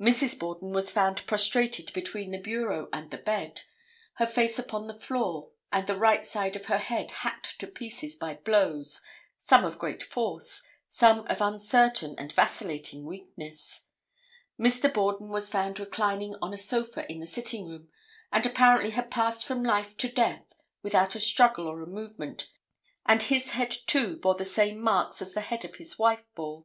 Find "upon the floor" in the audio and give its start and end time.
4.58-5.52